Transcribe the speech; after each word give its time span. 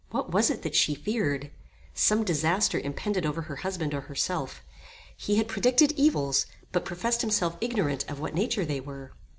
What 0.09 0.31
was 0.31 0.49
it 0.49 0.63
that 0.63 0.73
she 0.73 0.95
feared? 0.95 1.51
Some 1.93 2.23
disaster 2.23 2.79
impended 2.79 3.23
over 3.23 3.43
her 3.43 3.57
husband 3.57 3.93
or 3.93 4.01
herself. 4.01 4.63
He 5.15 5.35
had 5.35 5.47
predicted 5.47 5.91
evils, 5.91 6.47
but 6.71 6.85
professed 6.85 7.21
himself 7.21 7.55
ignorant 7.61 8.09
of 8.09 8.19
what 8.19 8.33
nature 8.33 8.65
they 8.65 8.79
were. 8.81 9.13